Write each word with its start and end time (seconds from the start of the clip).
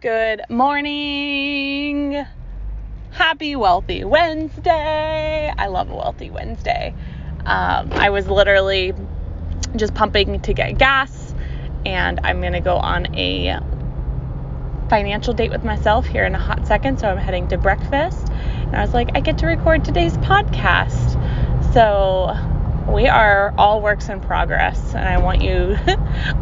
Good 0.00 0.42
morning. 0.48 2.24
Happy 3.10 3.56
Wealthy 3.56 4.04
Wednesday. 4.04 5.52
I 5.58 5.66
love 5.66 5.90
a 5.90 5.96
Wealthy 5.96 6.30
Wednesday. 6.30 6.94
Um, 7.44 7.90
I 7.94 8.10
was 8.10 8.28
literally 8.28 8.94
just 9.74 9.96
pumping 9.96 10.38
to 10.42 10.54
get 10.54 10.78
gas, 10.78 11.34
and 11.84 12.20
I'm 12.22 12.40
going 12.40 12.52
to 12.52 12.60
go 12.60 12.76
on 12.76 13.12
a 13.16 13.58
financial 14.88 15.34
date 15.34 15.50
with 15.50 15.64
myself 15.64 16.06
here 16.06 16.24
in 16.24 16.36
a 16.36 16.38
hot 16.38 16.64
second. 16.64 17.00
So 17.00 17.08
I'm 17.08 17.18
heading 17.18 17.48
to 17.48 17.58
breakfast, 17.58 18.28
and 18.30 18.76
I 18.76 18.82
was 18.82 18.94
like, 18.94 19.10
I 19.16 19.20
get 19.20 19.38
to 19.38 19.46
record 19.46 19.84
today's 19.84 20.16
podcast. 20.18 21.14
So 21.74 22.28
we 22.92 23.06
are 23.06 23.52
all 23.58 23.82
works 23.82 24.08
in 24.08 24.20
progress 24.20 24.94
and 24.94 25.06
I 25.06 25.18
want 25.18 25.42
you 25.42 25.76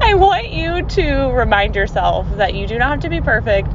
I 0.01 0.15
want 0.15 0.51
you 0.51 0.83
to 0.83 1.31
remind 1.33 1.75
yourself 1.75 2.27
that 2.37 2.55
you 2.55 2.67
do 2.67 2.79
not 2.79 2.91
have 2.91 3.01
to 3.01 3.09
be 3.09 3.21
perfect 3.21 3.69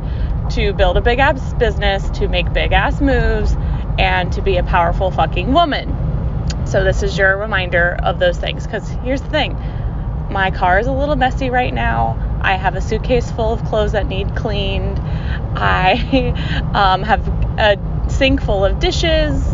to 0.52 0.74
build 0.74 0.98
a 0.98 1.02
big 1.02 1.20
ass 1.20 1.54
business, 1.54 2.10
to 2.12 2.28
make 2.28 2.52
big 2.54 2.71
ass 2.71 3.00
moves 3.02 3.56
and 4.00 4.32
to 4.34 4.42
be 4.42 4.57
a 4.57 4.64
powerful 4.64 5.12
fucking 5.12 5.54
woman. 5.54 5.96
So 6.65 6.84
this 6.84 7.04
is 7.04 7.18
your 7.18 7.38
reminder 7.38 7.98
of 8.04 8.20
those 8.20 8.38
things 8.38 8.68
cuz 8.68 8.88
here's 9.04 9.21
the 9.21 9.29
thing. 9.29 9.57
My 10.29 10.50
car 10.50 10.79
is 10.79 10.88
a 10.88 10.93
little 10.93 11.18
messy 11.18 11.50
right 11.50 11.74
now. 11.74 12.18
I 12.42 12.54
have 12.54 12.76
a 12.76 12.82
suitcase 12.82 13.29
full 13.32 13.51
of 13.51 13.64
clothes 13.65 13.92
that 13.92 14.07
need 14.07 14.34
cleaned. 14.36 14.98
I 15.56 16.34
um, 16.74 17.04
have 17.04 17.28
a 17.60 17.78
sink 18.10 18.42
full 18.42 18.64
of 18.64 18.79
dishes. 18.79 19.46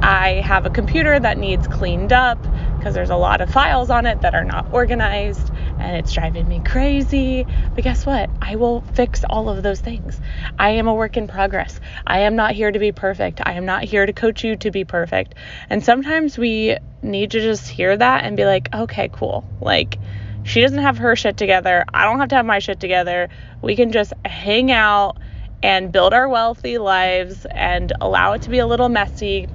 I 0.00 0.42
have 0.44 0.66
a 0.66 0.70
computer 0.70 1.18
that 1.18 1.38
needs 1.38 1.66
cleaned 1.68 2.12
up 2.12 2.38
because 2.82 2.94
there's 2.96 3.10
a 3.10 3.16
lot 3.16 3.40
of 3.40 3.48
files 3.48 3.90
on 3.90 4.06
it 4.06 4.22
that 4.22 4.34
are 4.34 4.42
not 4.42 4.66
organized 4.72 5.52
and 5.78 5.96
it's 5.96 6.12
driving 6.12 6.48
me 6.48 6.60
crazy. 6.64 7.46
But 7.76 7.84
guess 7.84 8.04
what? 8.04 8.28
I 8.42 8.56
will 8.56 8.80
fix 8.80 9.22
all 9.30 9.48
of 9.48 9.62
those 9.62 9.78
things. 9.78 10.20
I 10.58 10.70
am 10.70 10.88
a 10.88 10.94
work 10.94 11.16
in 11.16 11.28
progress. 11.28 11.78
I 12.08 12.22
am 12.22 12.34
not 12.34 12.54
here 12.54 12.72
to 12.72 12.78
be 12.80 12.90
perfect. 12.90 13.40
I 13.46 13.52
am 13.52 13.66
not 13.66 13.84
here 13.84 14.04
to 14.04 14.12
coach 14.12 14.42
you 14.42 14.56
to 14.56 14.72
be 14.72 14.84
perfect. 14.84 15.36
And 15.70 15.84
sometimes 15.84 16.36
we 16.36 16.76
need 17.02 17.30
to 17.30 17.40
just 17.40 17.68
hear 17.68 17.96
that 17.96 18.24
and 18.24 18.36
be 18.36 18.46
like, 18.46 18.68
okay, 18.74 19.08
cool. 19.12 19.44
Like, 19.60 20.00
she 20.42 20.60
doesn't 20.60 20.78
have 20.78 20.98
her 20.98 21.14
shit 21.14 21.36
together. 21.36 21.84
I 21.94 22.04
don't 22.04 22.18
have 22.18 22.30
to 22.30 22.34
have 22.34 22.46
my 22.46 22.58
shit 22.58 22.80
together. 22.80 23.28
We 23.62 23.76
can 23.76 23.92
just 23.92 24.12
hang 24.24 24.72
out 24.72 25.18
and 25.62 25.92
build 25.92 26.12
our 26.12 26.28
wealthy 26.28 26.78
lives 26.78 27.46
and 27.54 27.92
allow 28.00 28.32
it 28.32 28.42
to 28.42 28.50
be 28.50 28.58
a 28.58 28.66
little 28.66 28.88
messy 28.88 29.46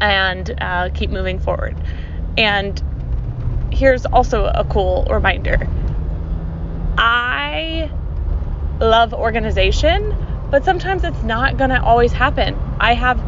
and 0.00 0.54
uh, 0.60 0.90
keep 0.94 1.10
moving 1.10 1.38
forward. 1.38 1.76
And 2.36 2.82
here's 3.72 4.06
also 4.06 4.46
a 4.46 4.64
cool 4.64 5.06
reminder 5.10 5.68
I 6.96 7.90
love 8.80 9.12
organization, 9.12 10.14
but 10.50 10.64
sometimes 10.64 11.04
it's 11.04 11.22
not 11.22 11.56
going 11.56 11.70
to 11.70 11.82
always 11.82 12.12
happen. 12.12 12.58
I 12.78 12.94
have 12.94 13.20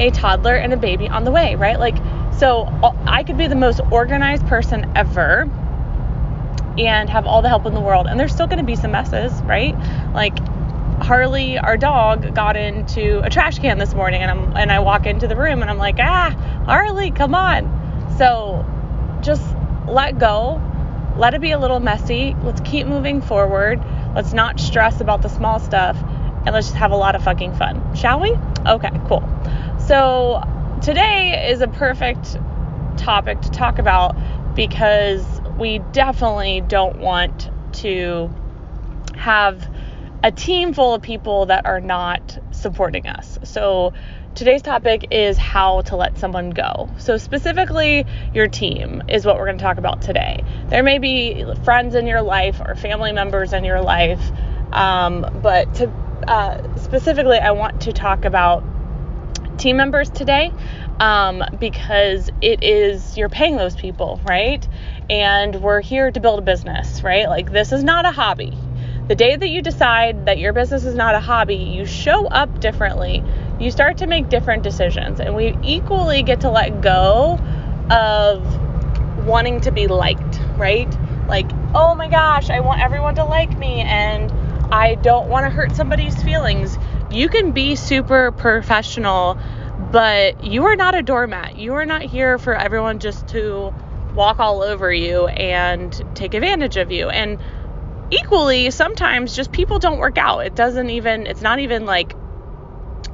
a 0.00 0.10
toddler 0.10 0.54
and 0.54 0.72
a 0.72 0.76
baby 0.76 1.08
on 1.08 1.24
the 1.24 1.30
way, 1.30 1.54
right? 1.54 1.78
Like, 1.78 1.96
so 2.38 2.66
I 3.06 3.22
could 3.24 3.36
be 3.36 3.46
the 3.46 3.56
most 3.56 3.80
organized 3.90 4.46
person 4.46 4.90
ever 4.96 5.50
and 6.78 7.10
have 7.10 7.26
all 7.26 7.42
the 7.42 7.48
help 7.48 7.66
in 7.66 7.74
the 7.74 7.80
world, 7.80 8.06
and 8.06 8.18
there's 8.18 8.32
still 8.32 8.46
going 8.46 8.58
to 8.58 8.64
be 8.64 8.76
some 8.76 8.92
messes, 8.92 9.32
right? 9.42 9.76
Like, 10.14 10.38
Harley, 11.00 11.58
our 11.58 11.76
dog, 11.76 12.34
got 12.34 12.56
into 12.56 13.20
a 13.20 13.30
trash 13.30 13.58
can 13.58 13.78
this 13.78 13.94
morning, 13.94 14.22
and 14.22 14.30
I'm 14.30 14.56
and 14.56 14.70
I 14.70 14.80
walk 14.80 15.06
into 15.06 15.26
the 15.26 15.36
room 15.36 15.62
and 15.62 15.70
I'm 15.70 15.78
like, 15.78 15.96
ah, 15.98 16.30
Harley, 16.66 17.10
come 17.10 17.34
on. 17.34 18.14
So 18.18 18.64
just 19.22 19.42
let 19.88 20.18
go, 20.18 20.60
let 21.16 21.34
it 21.34 21.40
be 21.40 21.52
a 21.52 21.58
little 21.58 21.80
messy. 21.80 22.36
Let's 22.42 22.60
keep 22.60 22.86
moving 22.86 23.22
forward. 23.22 23.82
Let's 24.14 24.32
not 24.32 24.60
stress 24.60 25.00
about 25.00 25.22
the 25.22 25.28
small 25.28 25.58
stuff, 25.58 25.96
and 26.44 26.54
let's 26.54 26.66
just 26.68 26.78
have 26.78 26.92
a 26.92 26.96
lot 26.96 27.14
of 27.14 27.24
fucking 27.24 27.54
fun, 27.54 27.94
shall 27.94 28.20
we? 28.20 28.36
Okay, 28.66 28.90
cool. 29.08 29.22
So 29.86 30.42
today 30.82 31.48
is 31.50 31.60
a 31.60 31.68
perfect 31.68 32.36
topic 32.96 33.40
to 33.40 33.50
talk 33.50 33.78
about 33.78 34.16
because 34.54 35.24
we 35.58 35.78
definitely 35.92 36.60
don't 36.60 36.98
want 36.98 37.50
to 37.74 38.30
have 39.14 39.69
a 40.22 40.30
team 40.30 40.74
full 40.74 40.94
of 40.94 41.02
people 41.02 41.46
that 41.46 41.66
are 41.66 41.80
not 41.80 42.38
supporting 42.52 43.06
us. 43.06 43.38
So 43.42 43.92
today's 44.34 44.62
topic 44.62 45.08
is 45.10 45.38
how 45.38 45.82
to 45.82 45.96
let 45.96 46.18
someone 46.18 46.50
go. 46.50 46.90
So, 46.98 47.16
specifically, 47.16 48.06
your 48.34 48.48
team 48.48 49.02
is 49.08 49.24
what 49.24 49.36
we're 49.36 49.46
going 49.46 49.58
to 49.58 49.64
talk 49.64 49.78
about 49.78 50.02
today. 50.02 50.44
There 50.68 50.82
may 50.82 50.98
be 50.98 51.44
friends 51.64 51.94
in 51.94 52.06
your 52.06 52.22
life 52.22 52.60
or 52.64 52.74
family 52.74 53.12
members 53.12 53.52
in 53.52 53.64
your 53.64 53.80
life, 53.80 54.22
um, 54.72 55.40
but 55.42 55.74
to 55.76 55.90
uh, 56.28 56.76
specifically, 56.76 57.38
I 57.38 57.52
want 57.52 57.82
to 57.82 57.92
talk 57.92 58.24
about 58.24 58.62
team 59.58 59.76
members 59.76 60.08
today 60.10 60.52
um, 61.00 61.44
because 61.58 62.30
it 62.40 62.62
is, 62.62 63.16
you're 63.16 63.28
paying 63.28 63.56
those 63.56 63.74
people, 63.74 64.20
right? 64.24 64.66
And 65.08 65.56
we're 65.56 65.80
here 65.80 66.10
to 66.10 66.20
build 66.20 66.38
a 66.38 66.42
business, 66.42 67.02
right? 67.02 67.28
Like, 67.28 67.50
this 67.50 67.72
is 67.72 67.82
not 67.82 68.06
a 68.06 68.12
hobby. 68.12 68.56
The 69.10 69.16
day 69.16 69.34
that 69.34 69.48
you 69.48 69.60
decide 69.60 70.26
that 70.26 70.38
your 70.38 70.52
business 70.52 70.84
is 70.84 70.94
not 70.94 71.16
a 71.16 71.18
hobby, 71.18 71.56
you 71.56 71.84
show 71.84 72.28
up 72.28 72.60
differently. 72.60 73.24
You 73.58 73.72
start 73.72 73.98
to 73.98 74.06
make 74.06 74.28
different 74.28 74.62
decisions. 74.62 75.18
And 75.18 75.34
we 75.34 75.58
equally 75.64 76.22
get 76.22 76.42
to 76.42 76.48
let 76.48 76.80
go 76.80 77.36
of 77.90 79.26
wanting 79.26 79.62
to 79.62 79.72
be 79.72 79.88
liked, 79.88 80.40
right? 80.56 80.88
Like, 81.26 81.50
oh 81.74 81.96
my 81.96 82.08
gosh, 82.08 82.50
I 82.50 82.60
want 82.60 82.82
everyone 82.82 83.16
to 83.16 83.24
like 83.24 83.58
me 83.58 83.80
and 83.80 84.30
I 84.72 84.94
don't 84.94 85.28
want 85.28 85.44
to 85.44 85.50
hurt 85.50 85.74
somebody's 85.74 86.22
feelings. 86.22 86.78
You 87.10 87.28
can 87.28 87.50
be 87.50 87.74
super 87.74 88.30
professional, 88.30 89.36
but 89.90 90.44
you 90.44 90.66
are 90.66 90.76
not 90.76 90.94
a 90.94 91.02
doormat. 91.02 91.56
You 91.56 91.74
are 91.74 91.84
not 91.84 92.02
here 92.02 92.38
for 92.38 92.54
everyone 92.54 93.00
just 93.00 93.26
to 93.30 93.74
walk 94.14 94.38
all 94.38 94.62
over 94.62 94.92
you 94.92 95.26
and 95.26 96.00
take 96.14 96.34
advantage 96.34 96.76
of 96.76 96.92
you. 96.92 97.08
And 97.08 97.40
equally, 98.10 98.70
sometimes 98.70 99.34
just 99.34 99.52
people 99.52 99.78
don't 99.78 99.98
work 99.98 100.18
out. 100.18 100.40
It 100.40 100.54
doesn't 100.54 100.90
even, 100.90 101.26
it's 101.26 101.42
not 101.42 101.58
even 101.58 101.86
like 101.86 102.14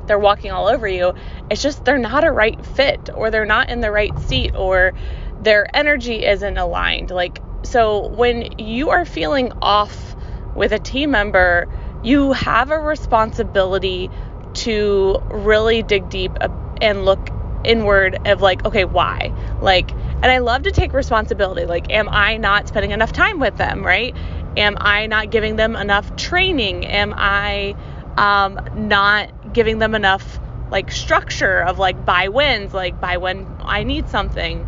they're 0.06 0.18
walking 0.18 0.52
all 0.52 0.68
over 0.68 0.86
you. 0.88 1.14
It's 1.50 1.62
just 1.62 1.84
they're 1.84 1.98
not 1.98 2.24
a 2.24 2.30
right 2.30 2.64
fit 2.64 3.10
or 3.14 3.30
they're 3.30 3.46
not 3.46 3.70
in 3.70 3.80
the 3.80 3.90
right 3.90 4.16
seat 4.20 4.54
or 4.54 4.92
their 5.42 5.66
energy 5.76 6.24
isn't 6.24 6.56
aligned. 6.56 7.10
Like, 7.10 7.40
so 7.62 8.08
when 8.08 8.58
you 8.58 8.90
are 8.90 9.04
feeling 9.04 9.52
off 9.60 10.16
with 10.54 10.72
a 10.72 10.78
team 10.78 11.10
member, 11.10 11.68
you 12.02 12.32
have 12.32 12.70
a 12.70 12.78
responsibility 12.78 14.10
to 14.54 15.18
really 15.30 15.82
dig 15.82 16.08
deep 16.08 16.32
and 16.80 17.04
look 17.04 17.28
inward 17.64 18.18
of 18.26 18.40
like, 18.40 18.64
okay, 18.64 18.84
why? 18.84 19.32
Like, 19.60 19.90
and 19.90 20.26
I 20.26 20.38
love 20.38 20.62
to 20.62 20.70
take 20.70 20.92
responsibility. 20.92 21.66
Like, 21.66 21.92
am 21.92 22.08
I 22.08 22.36
not 22.36 22.68
spending 22.68 22.92
enough 22.92 23.12
time 23.12 23.40
with 23.40 23.56
them, 23.56 23.84
right? 23.84 24.16
Am 24.56 24.76
I 24.80 25.06
not 25.06 25.30
giving 25.30 25.56
them 25.56 25.76
enough 25.76 26.16
training? 26.16 26.86
Am 26.86 27.14
I 27.16 27.74
um, 28.16 28.58
not 28.74 29.52
giving 29.52 29.78
them 29.78 29.94
enough 29.94 30.38
like 30.70 30.90
structure 30.90 31.60
of 31.60 31.78
like 31.78 32.04
buy 32.04 32.28
wins, 32.28 32.72
like 32.74 33.00
buy 33.00 33.18
when 33.18 33.46
I 33.60 33.84
need 33.84 34.08
something? 34.08 34.66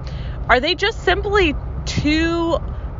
Are 0.48 0.60
they 0.60 0.74
just 0.74 1.00
simply 1.00 1.54
too 1.86 2.58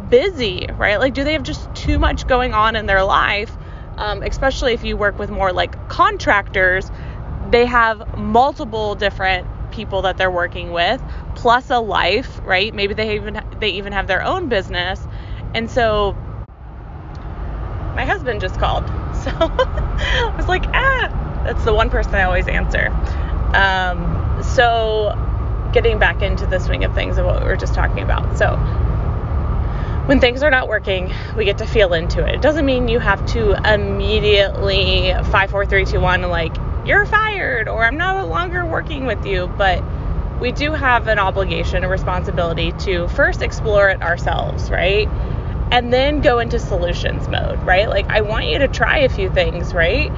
busy, 0.09 0.67
right? 0.77 0.99
Like, 0.99 1.15
do 1.15 1.25
they 1.25 1.35
have 1.35 1.43
just 1.43 1.73
too 1.75 1.99
much 1.99 2.27
going 2.27 2.55
on 2.55 2.77
in 2.77 2.87
their 2.87 3.05
life? 3.05 3.55
Um, 3.97 4.23
especially 4.23 4.73
if 4.73 4.85
you 4.85 4.97
work 4.97 5.19
with 5.19 5.31
more 5.31 5.53
like 5.53 5.89
contractors, 5.89 6.91
they 7.51 7.67
have 7.67 8.17
multiple 8.19 8.95
different 8.95 9.47
people 9.71 10.03
that 10.03 10.17
they're 10.17 10.31
working 10.31 10.73
with 10.73 11.01
plus 11.35 11.71
a 11.71 11.79
life 11.79 12.41
right 12.43 12.75
maybe 12.75 12.95
they 12.95 13.15
even 13.15 13.41
they 13.61 13.69
even 13.69 13.93
have 13.93 14.07
their 14.07 14.25
own 14.25 14.49
business 14.49 15.07
and 15.55 15.71
so 15.71 16.17
my 17.99 18.05
husband 18.05 18.41
just 18.41 18.59
called. 18.59 18.85
So 19.19 19.33
I 19.33 20.33
was 20.37 20.47
like, 20.47 20.65
ah, 20.69 21.43
that's 21.45 21.65
the 21.65 21.75
one 21.75 21.91
person 21.91 22.15
I 22.15 22.23
always 22.23 22.47
answer. 22.47 22.87
Um, 23.53 24.41
so 24.45 25.13
getting 25.73 25.99
back 25.99 26.23
into 26.23 26.47
the 26.47 26.61
swing 26.61 26.85
of 26.85 26.95
things 26.95 27.19
of 27.19 27.27
what 27.27 27.43
we 27.43 27.49
were 27.49 27.57
just 27.57 27.75
talking 27.75 28.05
about. 28.05 28.39
So 28.39 28.55
when 30.07 30.21
things 30.21 30.45
are 30.45 30.51
not 30.51 30.69
working, 30.69 31.13
we 31.37 31.45
get 31.45 31.59
to 31.59 31.67
feel 31.67 31.95
into 31.95 32.25
it. 32.25 32.37
It 32.37 32.43
doesn't 32.43 32.65
mean 32.65 32.87
you 32.87 33.01
have 33.01 33.27
to 33.33 33.55
immediately 33.75 35.13
five, 35.33 35.51
four, 35.51 35.67
three, 35.67 35.85
two, 35.85 35.99
one, 35.99 36.23
like 36.23 36.55
you're 36.87 37.05
fired 37.07 37.67
or 37.67 37.85
I'm 37.85 37.97
no 37.97 38.25
longer 38.25 38.65
working 38.65 39.05
with 39.05 39.27
you, 39.27 39.49
but 39.59 39.83
we 40.41 40.53
do 40.53 40.75
have 40.75 41.09
an 41.09 41.19
obligation, 41.19 41.83
a 41.83 41.89
responsibility 41.89 42.71
to 42.85 43.09
first 43.09 43.43
explore 43.43 43.91
it 43.91 44.01
ourselves, 44.01 44.71
right? 44.71 45.09
And 45.71 45.93
then 45.93 46.21
go 46.21 46.39
into 46.39 46.59
solutions 46.59 47.29
mode, 47.29 47.59
right? 47.63 47.89
Like, 47.89 48.09
I 48.09 48.23
want 48.23 48.47
you 48.47 48.59
to 48.59 48.69
try 48.69 48.99
a 48.99 49.09
few 49.09 49.31
things, 49.31 49.75
right? 49.75 50.11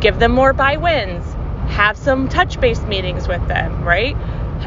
Give 0.00 0.18
them 0.18 0.32
more 0.32 0.52
buy 0.52 0.76
wins, 0.76 1.24
have 1.68 1.96
some 1.96 2.28
touch 2.28 2.60
based 2.60 2.86
meetings 2.86 3.28
with 3.28 3.46
them, 3.48 3.82
right? 3.82 4.16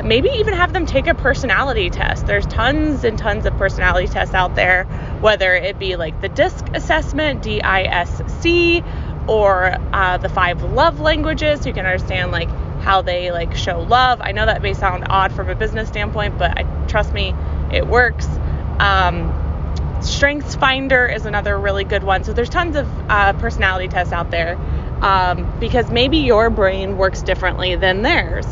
Maybe 0.03 0.29
even 0.29 0.53
have 0.53 0.73
them 0.73 0.85
take 0.85 1.07
a 1.07 1.15
personality 1.15 1.89
test. 1.89 2.27
There's 2.27 2.45
tons 2.47 3.03
and 3.03 3.17
tons 3.17 3.45
of 3.45 3.55
personality 3.57 4.07
tests 4.07 4.35
out 4.35 4.55
there, 4.55 4.83
whether 5.21 5.53
it 5.55 5.79
be 5.79 5.95
like 5.95 6.19
the 6.21 6.29
DISC 6.29 6.67
assessment, 6.73 7.41
D 7.41 7.61
I 7.61 7.83
S 7.83 8.21
C, 8.41 8.83
or 9.27 9.77
uh, 9.93 10.17
the 10.17 10.29
five 10.29 10.61
love 10.61 10.99
languages 10.99 11.61
so 11.61 11.67
you 11.67 11.73
can 11.73 11.85
understand 11.85 12.31
like 12.31 12.49
how 12.81 13.01
they 13.01 13.31
like 13.31 13.55
show 13.55 13.79
love 13.79 14.19
i 14.21 14.31
know 14.31 14.45
that 14.45 14.61
may 14.61 14.73
sound 14.73 15.03
odd 15.09 15.33
from 15.33 15.49
a 15.49 15.55
business 15.55 15.87
standpoint 15.87 16.37
but 16.37 16.55
I, 16.57 16.85
trust 16.87 17.13
me 17.13 17.33
it 17.71 17.87
works 17.87 18.27
um, 18.79 19.31
strengths 20.05 20.55
finder 20.55 21.07
is 21.07 21.25
another 21.25 21.59
really 21.59 21.83
good 21.83 22.03
one 22.03 22.23
so 22.23 22.33
there's 22.33 22.49
tons 22.49 22.75
of 22.75 22.87
uh, 23.09 23.33
personality 23.33 23.87
tests 23.87 24.13
out 24.13 24.31
there 24.31 24.57
um, 25.01 25.59
because 25.59 25.89
maybe 25.91 26.17
your 26.17 26.49
brain 26.49 26.97
works 26.97 27.21
differently 27.21 27.75
than 27.75 28.01
theirs 28.01 28.45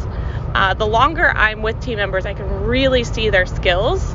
uh, 0.56 0.74
the 0.74 0.86
longer 0.86 1.30
i'm 1.30 1.62
with 1.62 1.80
team 1.80 1.98
members 1.98 2.26
i 2.26 2.34
can 2.34 2.50
really 2.64 3.04
see 3.04 3.30
their 3.30 3.46
skills 3.46 4.14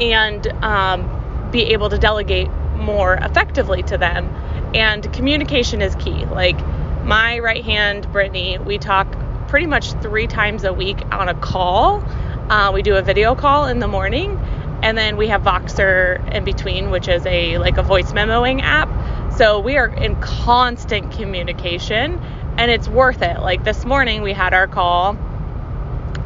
and 0.00 0.46
um, 0.64 1.50
be 1.50 1.62
able 1.66 1.88
to 1.88 1.98
delegate 1.98 2.50
more 2.76 3.14
effectively 3.14 3.82
to 3.82 3.96
them 3.96 4.28
and 4.74 5.10
communication 5.12 5.80
is 5.80 5.94
key. 5.94 6.26
Like 6.26 6.58
my 7.04 7.38
right 7.38 7.64
hand, 7.64 8.10
Brittany, 8.12 8.58
we 8.58 8.78
talk 8.78 9.06
pretty 9.48 9.66
much 9.66 9.92
three 10.02 10.26
times 10.26 10.64
a 10.64 10.72
week 10.72 10.98
on 11.12 11.28
a 11.28 11.34
call. 11.34 12.02
Uh, 12.50 12.72
we 12.74 12.82
do 12.82 12.96
a 12.96 13.02
video 13.02 13.34
call 13.34 13.66
in 13.66 13.78
the 13.78 13.86
morning, 13.86 14.36
and 14.84 14.98
then 14.98 15.16
we 15.16 15.28
have 15.28 15.42
Voxer 15.42 16.30
in 16.34 16.44
between, 16.44 16.90
which 16.90 17.08
is 17.08 17.24
a 17.24 17.56
like 17.56 17.78
a 17.78 17.82
voice 17.82 18.12
memoing 18.12 18.60
app. 18.62 19.32
So 19.32 19.58
we 19.58 19.78
are 19.78 19.86
in 19.86 20.14
constant 20.20 21.10
communication, 21.10 22.20
and 22.58 22.70
it's 22.70 22.86
worth 22.86 23.22
it. 23.22 23.40
Like 23.40 23.64
this 23.64 23.86
morning, 23.86 24.20
we 24.20 24.34
had 24.34 24.52
our 24.52 24.66
call, 24.66 25.16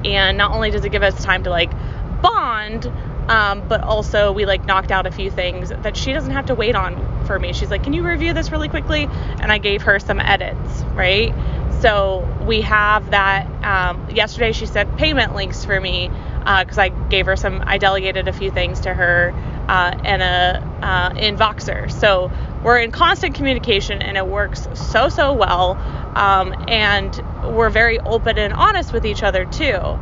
and 0.05 0.37
not 0.37 0.51
only 0.51 0.73
does 0.73 0.85
it 0.85 0.91
give 0.91 1.05
us 1.05 1.23
time 1.23 1.45
to 1.45 1.51
like 1.51 1.71
bond, 2.21 2.87
um, 3.29 3.63
but 3.69 3.83
also 3.83 4.33
we 4.33 4.45
like 4.45 4.67
knocked 4.67 4.91
out 4.91 5.07
a 5.07 5.13
few 5.13 5.31
things 5.31 5.69
that 5.69 5.97
she 5.97 6.13
doesn't 6.13 6.33
have 6.33 6.47
to 6.47 6.57
wait 6.57 6.75
on 6.75 7.25
for 7.27 7.39
me. 7.39 7.53
She's 7.53 7.71
like, 7.71 7.85
"Can 7.85 7.93
you 7.93 8.05
review 8.05 8.33
this 8.33 8.51
really 8.51 8.69
quickly?" 8.69 9.09
And 9.39 9.53
I 9.53 9.59
gave 9.59 9.83
her 9.83 10.01
some 10.01 10.19
edits, 10.19 10.83
right? 10.95 11.33
So 11.81 12.29
we 12.45 12.63
have 12.63 13.13
that. 13.13 13.47
Um, 13.63 14.11
yesterday 14.11 14.51
she 14.51 14.67
said 14.67 14.99
payment 14.99 15.37
links 15.37 15.65
for 15.65 15.81
me 15.81 16.11
because 16.49 16.79
uh, 16.79 16.83
I 16.83 16.89
gave 16.89 17.27
her 17.27 17.37
some. 17.37 17.63
I 17.67 17.77
delegated 17.77 18.27
a 18.27 18.33
few 18.33 18.51
things 18.51 18.81
to 18.81 18.95
her 18.95 19.35
uh, 19.69 19.99
in 20.03 20.23
a 20.23 20.79
uh, 20.83 21.19
in 21.19 21.37
Voxer. 21.37 21.91
So 21.93 22.33
we're 22.65 22.79
in 22.79 22.91
constant 22.91 23.35
communication 23.35 24.01
and 24.01 24.17
it 24.17 24.27
works 24.27 24.67
so 24.73 25.11
so 25.11 25.35
well. 25.35 25.73
Um, 26.17 26.55
and 26.67 27.15
we're 27.55 27.69
very 27.69 28.01
open 28.01 28.39
and 28.39 28.55
honest 28.55 28.95
with 28.95 29.05
each 29.05 29.23
other 29.23 29.45
too. 29.45 29.99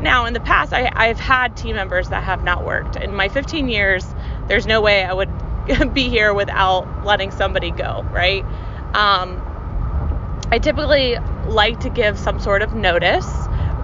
Now, 0.00 0.26
in 0.26 0.32
the 0.32 0.40
past, 0.40 0.72
I, 0.72 0.90
I've 0.94 1.20
had 1.20 1.56
team 1.56 1.76
members 1.76 2.08
that 2.08 2.22
have 2.22 2.44
not 2.44 2.64
worked. 2.64 2.96
In 2.96 3.14
my 3.14 3.28
15 3.28 3.68
years, 3.68 4.06
there's 4.46 4.66
no 4.66 4.80
way 4.80 5.04
I 5.04 5.12
would 5.12 5.28
be 5.92 6.08
here 6.08 6.32
without 6.32 7.04
letting 7.04 7.32
somebody 7.32 7.70
go, 7.70 8.06
right? 8.10 8.44
Um, 8.94 9.42
I 10.50 10.58
typically 10.58 11.16
like 11.46 11.80
to 11.80 11.90
give 11.90 12.18
some 12.18 12.40
sort 12.40 12.62
of 12.62 12.74
notice. 12.74 13.26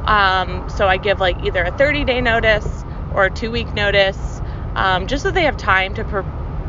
Um, 0.06 0.68
so 0.68 0.88
I 0.88 0.96
give 0.98 1.20
like 1.20 1.42
either 1.44 1.64
a 1.64 1.70
30 1.76 2.04
day 2.04 2.20
notice 2.20 2.84
or 3.14 3.26
a 3.26 3.30
two 3.30 3.50
week 3.50 3.74
notice, 3.74 4.40
um, 4.74 5.06
just 5.06 5.22
so 5.22 5.30
they 5.30 5.44
have 5.44 5.56
time 5.56 5.94
to 5.94 6.04
pre- 6.04 6.22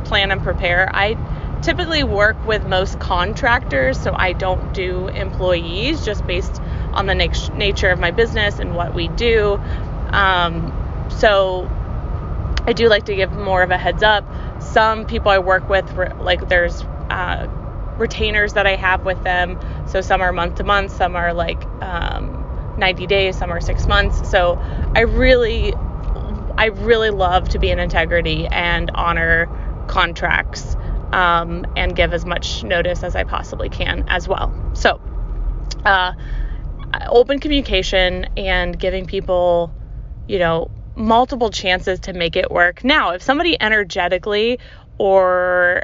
plan 0.06 0.32
and 0.32 0.42
prepare. 0.42 0.90
I 0.94 1.16
typically 1.62 2.04
work 2.04 2.44
with 2.46 2.66
most 2.66 3.00
contractors, 3.00 4.00
so 4.00 4.14
I 4.16 4.34
don't 4.34 4.74
do 4.74 5.08
employees 5.10 6.06
just 6.06 6.26
based 6.26 6.62
on 6.94 7.06
the 7.06 7.16
nat- 7.16 7.56
nature 7.56 7.90
of 7.90 8.00
my 8.00 8.12
business 8.12 8.60
and 8.60 8.76
what 8.76 8.94
we 8.94 9.08
do. 9.10 9.60
Um, 10.12 10.74
so 11.10 11.70
I 12.66 12.74
do 12.74 12.90
like 12.90 13.06
to 13.06 13.16
give 13.16 13.32
more 13.32 13.62
of 13.64 13.72
a 13.72 13.78
heads 13.78 14.04
up. 14.04 14.26
Some 14.62 15.06
people 15.06 15.32
I 15.32 15.40
work 15.40 15.70
with, 15.70 15.86
like 16.20 16.48
there's 16.50 16.84
uh, 17.10 17.48
retainers 17.98 18.54
that 18.54 18.68
I 18.68 18.76
have 18.76 19.06
with 19.06 19.24
them. 19.24 19.60
So 19.88 20.02
some 20.02 20.22
are 20.22 20.32
month 20.32 20.56
to 20.56 20.64
month, 20.64 20.92
some 20.92 21.16
are 21.16 21.34
like 21.34 21.64
um, 21.82 22.37
90 22.78 23.08
days, 23.08 23.38
some 23.38 23.52
are 23.52 23.62
six 23.62 23.88
months. 23.88 24.30
So 24.30 24.60
I 24.96 25.02
really, 25.02 25.74
I 26.58 26.66
really 26.66 27.10
love 27.10 27.50
to 27.50 27.60
be 27.60 27.70
in 27.70 27.80
integrity 27.80 28.48
and 28.48 28.92
honor 28.94 29.50
contracts 29.88 30.76
um, 31.12 31.66
and 31.76 31.96
give 31.96 32.14
as 32.14 32.26
much 32.26 32.64
notice 32.64 33.04
as 33.04 33.16
I 33.16 33.24
possibly 33.24 33.70
can 33.70 34.04
as 34.08 34.28
well. 34.28 34.54
So, 34.74 35.00
uh, 35.86 36.14
open 37.08 37.40
communication 37.40 38.26
and 38.36 38.78
giving 38.78 39.06
people, 39.06 39.74
you 40.28 40.40
know, 40.40 40.70
multiple 40.96 41.52
chances 41.52 42.00
to 42.02 42.14
make 42.14 42.36
it 42.36 42.52
work. 42.52 42.84
Now, 42.84 43.12
if 43.12 43.22
somebody 43.22 43.60
energetically 43.62 44.60
or 44.98 45.84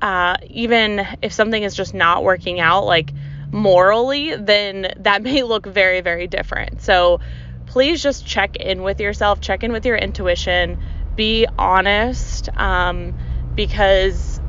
uh, 0.00 0.36
even 0.48 1.06
if 1.22 1.32
something 1.32 1.62
is 1.62 1.74
just 1.74 1.94
not 1.94 2.24
working 2.24 2.60
out, 2.60 2.86
like 2.86 3.12
morally, 3.52 4.36
then 4.36 4.92
that 4.98 5.22
may 5.22 5.42
look 5.42 5.66
very, 5.66 6.00
very 6.00 6.26
different. 6.26 6.82
So 6.82 7.20
please 7.66 8.02
just 8.02 8.26
check 8.26 8.56
in 8.56 8.82
with 8.82 9.00
yourself, 9.00 9.40
check 9.40 9.62
in 9.62 9.72
with 9.72 9.84
your 9.84 9.96
intuition, 9.96 10.78
be 11.16 11.46
honest, 11.58 12.48
um, 12.58 13.14
because 13.54 14.40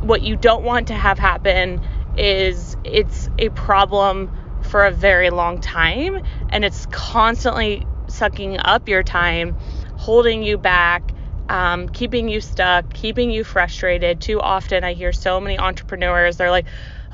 what 0.00 0.22
you 0.22 0.36
don't 0.36 0.64
want 0.64 0.88
to 0.88 0.94
have 0.94 1.18
happen 1.18 1.80
is 2.16 2.76
it's 2.84 3.28
a 3.38 3.48
problem 3.50 4.30
for 4.62 4.84
a 4.84 4.90
very 4.90 5.30
long 5.30 5.60
time 5.60 6.20
and 6.50 6.64
it's 6.64 6.86
constantly 6.86 7.86
sucking 8.08 8.58
up 8.58 8.88
your 8.88 9.02
time, 9.02 9.56
holding 9.96 10.42
you 10.42 10.58
back, 10.58 11.12
um, 11.48 11.88
keeping 11.88 12.28
you 12.28 12.40
stuck, 12.40 12.92
keeping 12.92 13.30
you 13.30 13.44
frustrated. 13.44 14.20
Too 14.20 14.40
often, 14.40 14.84
I 14.84 14.94
hear 14.94 15.12
so 15.12 15.40
many 15.40 15.58
entrepreneurs, 15.58 16.36
they're 16.36 16.50
like, 16.50 16.66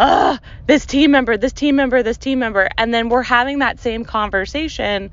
oh, 0.03 0.39
this 0.67 0.85
team 0.85 1.13
member, 1.13 1.37
this 1.37 1.53
team 1.53 1.77
member, 1.77 2.03
this 2.03 2.19
team 2.19 2.41
member. 2.41 2.69
And 2.77 2.93
then 2.93 3.09
we're 3.09 3.23
having 3.23 3.61
that 3.61 3.79
same 3.79 4.05
conversation 4.05 5.11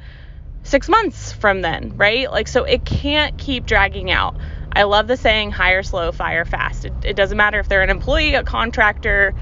six 0.63 0.89
months 0.89 1.31
from 1.31 1.61
then, 1.61 1.93
right? 1.95 2.29
Like, 2.29 2.47
so 2.47 2.63
it 2.63 2.85
can't 2.85 3.37
keep 3.37 3.65
dragging 3.65 4.09
out. 4.11 4.35
I 4.73 4.83
love 4.83 5.07
the 5.07 5.15
saying 5.15 5.51
hire 5.51 5.83
slow, 5.83 6.11
fire 6.11 6.43
fast. 6.43 6.85
It, 6.85 6.93
it 7.03 7.15
doesn't 7.15 7.37
matter 7.37 7.59
if 7.59 7.69
they're 7.69 7.83
an 7.83 7.89
employee, 7.89 8.33
a 8.33 8.43
contractor, 8.43 9.35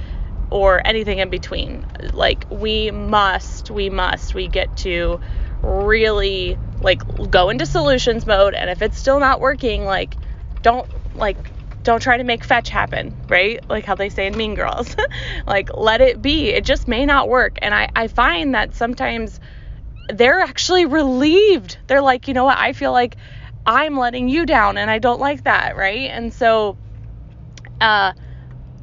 or 0.50 0.86
anything 0.86 1.20
in 1.20 1.30
between. 1.30 1.86
Like, 2.14 2.46
we 2.50 2.92
must, 2.92 3.72
we 3.72 3.90
must, 3.90 4.36
we 4.36 4.48
get 4.48 4.76
to 4.78 5.20
really 5.62 6.58
like 6.82 7.02
go 7.32 7.50
into 7.50 7.66
solutions 7.66 8.28
mode 8.28 8.54
and 8.54 8.70
if 8.70 8.84
it's 8.84 8.98
still 8.98 9.20
not 9.20 9.42
working 9.42 9.86
like 9.86 10.16
don't 10.62 10.88
like 11.16 11.52
don't 11.88 12.01
try 12.01 12.18
to 12.18 12.24
make 12.25 12.44
fetch 12.44 12.68
happen 12.69 13.16
right? 13.30 13.62
Like 13.69 13.86
how 13.86 13.95
they 13.95 14.10
say 14.10 14.28
in 14.28 14.36
mean 14.36 14.56
girls. 14.56 14.94
Like 15.48 15.70
let 15.77 16.01
it 16.01 16.22
be. 16.22 16.50
It 16.50 16.65
just 16.65 16.88
may 16.88 17.06
not 17.06 17.29
work. 17.29 17.58
And 17.62 17.74
i 17.74 17.88
i 17.96 18.08
find 18.10 18.53
that 18.56 18.75
sometimes 18.75 19.39
they're 20.10 20.41
actually 20.41 20.86
relieved. 20.86 21.77
They're 21.88 22.01
like 22.01 22.27
you 22.27 22.34
know 22.34 22.44
what? 22.44 22.58
I 22.58 22.74
feel 22.74 22.91
like 22.91 23.15
i'm 23.65 23.98
letting 23.98 24.29
you 24.29 24.46
down 24.46 24.77
and 24.77 24.89
i 24.89 25.00
don't 25.00 25.20
like 25.20 25.44
that 25.44 25.77
right? 25.77 26.10
And 26.12 26.34
so 26.34 26.77
uh 27.79 28.12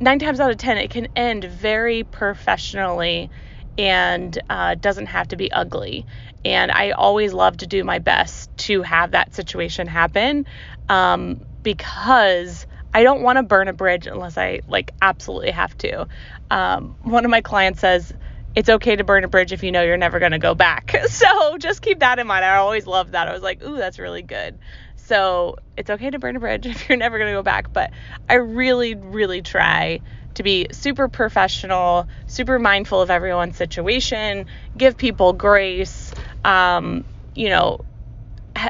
nine 0.00 0.18
times 0.18 0.40
out 0.40 0.50
of 0.50 0.56
ten 0.56 0.78
it 0.78 0.90
can 0.90 1.08
end 1.16 1.44
very 1.44 2.04
professionally 2.04 3.30
and 3.76 4.38
uh, 4.50 4.76
doesn't 4.76 5.06
have 5.06 5.28
to 5.28 5.36
be 5.36 5.50
ugly. 5.52 6.06
And 6.44 6.70
I 6.70 6.92
always 6.92 7.32
love 7.32 7.56
to 7.58 7.66
do 7.66 7.82
my 7.82 7.98
best 7.98 8.56
to 8.68 8.82
have 8.82 9.10
that 9.12 9.34
situation 9.34 9.88
happen 9.88 10.46
um, 10.88 11.40
because 11.64 12.66
I 12.94 13.02
don't 13.02 13.22
want 13.22 13.36
to 13.38 13.42
burn 13.42 13.68
a 13.68 13.72
bridge 13.72 14.06
unless 14.06 14.38
I 14.38 14.60
like 14.68 14.92
absolutely 15.02 15.50
have 15.50 15.76
to. 15.78 16.06
Um, 16.50 16.96
one 17.02 17.24
of 17.24 17.30
my 17.30 17.40
clients 17.40 17.80
says, 17.80 18.14
it's 18.54 18.68
okay 18.68 18.94
to 18.94 19.02
burn 19.02 19.24
a 19.24 19.28
bridge 19.28 19.52
if 19.52 19.64
you 19.64 19.72
know 19.72 19.82
you're 19.82 19.96
never 19.96 20.20
going 20.20 20.32
to 20.32 20.38
go 20.38 20.54
back. 20.54 20.94
So 21.08 21.58
just 21.58 21.82
keep 21.82 22.00
that 22.00 22.18
in 22.18 22.26
mind. 22.26 22.44
I 22.44 22.56
always 22.56 22.86
loved 22.86 23.12
that. 23.12 23.28
I 23.28 23.32
was 23.32 23.42
like, 23.42 23.62
ooh, 23.62 23.76
that's 23.76 23.98
really 23.98 24.22
good. 24.22 24.58
So 24.96 25.56
it's 25.76 25.90
okay 25.90 26.10
to 26.10 26.18
burn 26.18 26.36
a 26.36 26.40
bridge 26.40 26.66
if 26.66 26.88
you're 26.88 26.98
never 26.98 27.18
going 27.18 27.30
to 27.30 27.38
go 27.38 27.42
back. 27.42 27.72
But 27.72 27.90
I 28.28 28.34
really, 28.34 28.94
really 28.94 29.42
try 29.42 30.00
to 30.34 30.42
be 30.42 30.66
super 30.72 31.08
professional, 31.08 32.08
super 32.26 32.58
mindful 32.58 33.00
of 33.00 33.10
everyone's 33.10 33.56
situation, 33.56 34.46
give 34.76 34.96
people 34.96 35.32
grace, 35.32 36.12
um, 36.44 37.04
you 37.34 37.48
know, 37.48 37.80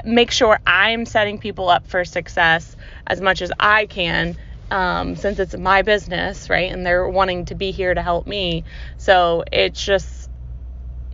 make 0.05 0.31
sure 0.31 0.59
I'm 0.67 1.07
setting 1.07 1.39
people 1.39 1.69
up 1.69 1.87
for 1.87 2.05
success 2.05 2.77
as 3.07 3.21
much 3.21 3.43
as 3.43 3.53
I 3.59 3.87
can. 3.87 4.37
Um, 4.71 5.15
since 5.15 5.39
it's 5.39 5.57
my 5.57 5.83
business, 5.83 6.49
right? 6.49 6.73
And 6.73 6.85
they're 6.85 7.09
wanting 7.09 7.45
to 7.47 7.55
be 7.55 7.71
here 7.71 7.93
to 7.95 8.03
help 8.03 8.27
me. 8.27 8.65
So 8.97 9.45
it's 9.53 9.85
just, 9.85 10.31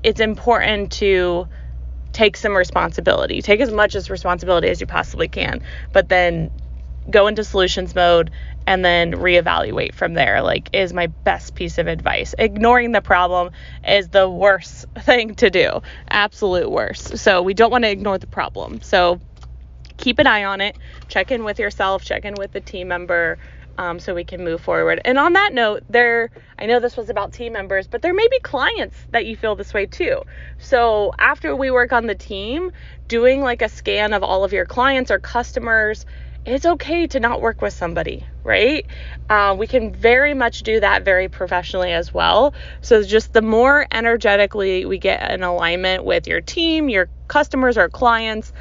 it's 0.03 0.21
important 0.21 0.93
to 0.93 1.49
take 2.13 2.37
some 2.37 2.57
responsibility. 2.57 3.43
Take 3.43 3.61
as 3.61 3.71
much 3.71 3.95
as 3.97 4.09
responsibility 4.09 4.69
as 4.69 4.81
you 4.81 4.87
possibly 4.87 5.29
can, 5.29 5.63
but 5.93 6.09
then 6.09 6.51
go 7.09 7.27
into 7.27 7.45
solutions 7.45 7.95
mode 7.95 8.31
and 8.67 8.85
then 8.85 9.13
reevaluate 9.13 9.95
from 9.95 10.15
there 10.15 10.43
like 10.43 10.69
is 10.73 10.93
my 10.93 11.07
best 11.07 11.55
piece 11.55 11.79
of 11.79 11.87
advice. 11.87 12.35
Ignoring 12.39 12.93
the 12.93 13.01
problem 13.01 13.53
is 13.87 14.09
the 14.09 14.29
worst 14.29 14.87
thing 15.01 15.35
to 15.37 15.51
do. 15.51 15.81
Absolute 16.09 16.71
worst. 16.71 17.19
So 17.19 17.43
we 17.43 17.55
don't 17.55 17.71
want 17.71 17.85
to 17.85 17.91
ignore 17.91 18.19
the 18.19 18.27
problem. 18.27 18.81
So 18.83 19.21
keep 19.97 20.19
an 20.19 20.27
eye 20.27 20.45
on 20.45 20.61
it. 20.61 20.77
Check 21.09 21.31
in 21.31 21.45
with 21.45 21.59
yourself 21.59 22.05
check 22.05 22.25
in 22.25 22.35
with 22.35 22.53
the 22.53 22.61
team 22.61 22.89
member 22.89 23.39
um, 23.81 23.99
so 23.99 24.15
we 24.15 24.25
can 24.25 24.45
move 24.45 24.61
forward. 24.61 25.01
And 25.07 25.19
on 25.19 25.33
that 25.33 25.55
note, 25.55 25.85
there, 25.89 26.31
I 26.59 26.67
know 26.67 26.81
this 26.81 26.99
was 26.99 27.09
about 27.09 27.33
team 27.33 27.55
members, 27.55 27.87
but 27.87 28.03
there 28.03 28.13
may 28.13 28.29
be 28.31 28.39
clients 28.41 28.97
that 29.11 29.25
you 29.25 29.37
feel 29.37 29.57
this 29.57 29.73
way 29.73 29.87
too. 29.87 30.23
So 30.59 31.13
after 31.19 31.57
we 31.57 31.71
work 31.71 31.91
on 31.91 32.07
the 32.07 32.15
team, 32.15 32.73
doing 33.09 33.41
like 33.41 33.63
a 33.63 33.71
scan 33.71 34.13
of 34.13 34.23
all 34.23 34.45
of 34.45 34.53
your 34.53 34.67
clients 34.67 35.11
or 35.11 35.19
customers, 35.19 36.05
it's 36.47 36.65
okay 36.65 37.07
to 37.09 37.21
not 37.21 37.41
work 37.41 37.61
with 37.61 37.75
somebody, 37.75 38.25
right? 38.45 38.87
Uh, 39.29 39.55
we 39.59 39.67
can 39.67 39.93
very 39.93 40.35
much 40.35 40.61
do 40.61 40.81
that 40.81 41.05
very 41.05 41.29
professionally 41.29 41.93
as 41.93 42.15
well. 42.15 42.55
So, 42.81 43.03
just 43.03 43.33
the 43.33 43.43
more 43.43 43.87
energetically 43.93 44.85
we 44.87 44.99
get 44.99 45.31
in 45.31 45.43
alignment 45.43 46.05
with 46.05 46.27
your 46.27 46.41
team, 46.41 46.89
your 46.89 47.09
customers, 47.29 47.77
or 47.77 47.89
clients, 47.89 48.53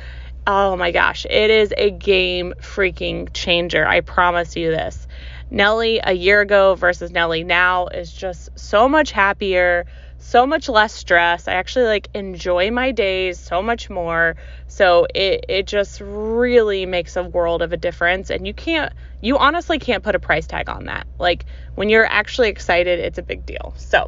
oh 0.46 0.76
my 0.76 0.92
gosh, 0.92 1.26
it 1.30 1.50
is 1.50 1.74
a 1.78 1.92
game 1.92 2.54
freaking 2.62 3.30
changer. 3.34 3.86
I 3.86 4.02
promise 4.02 4.56
you 4.56 4.72
this. 4.72 5.08
Nellie 5.52 6.00
a 6.04 6.14
year 6.14 6.42
ago 6.42 6.76
versus 6.76 7.12
Nellie 7.12 7.44
now 7.44 7.88
is 7.88 8.12
just 8.12 8.50
so 8.56 8.88
much 8.90 9.12
happier, 9.12 9.86
so 10.18 10.46
much 10.46 10.70
less 10.70 10.94
stress. 10.94 11.48
I 11.48 11.54
actually 11.54 11.86
like 11.86 12.10
enjoy 12.14 12.72
my 12.72 12.92
days 12.92 13.40
so 13.40 13.62
much 13.62 13.90
more. 13.90 14.36
So 14.80 15.08
it 15.14 15.46
it 15.50 15.68
just 15.68 16.00
really 16.00 16.86
makes 16.86 17.18
a 17.18 17.24
world 17.24 17.62
of 17.62 17.74
a 17.74 17.78
difference 17.78 18.30
and 18.30 18.48
you 18.48 18.54
can't 18.54 18.94
you 19.20 19.38
honestly 19.38 19.78
can't 19.78 20.06
put 20.06 20.16
a 20.16 20.20
price 20.20 20.48
tag 20.48 20.70
on 20.70 20.86
that. 20.86 21.06
Like 21.20 21.48
when 21.76 21.90
you're 21.90 22.06
actually 22.06 22.48
excited, 22.48 22.98
it's 23.02 23.18
a 23.18 23.24
big 23.24 23.46
deal. 23.46 23.74
So 23.78 24.08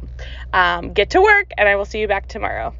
um, 0.54 0.94
get 0.94 1.10
to 1.10 1.20
work 1.20 1.48
and 1.58 1.68
I 1.68 1.76
will 1.76 1.84
see 1.84 2.00
you 2.00 2.08
back 2.08 2.26
tomorrow. 2.26 2.74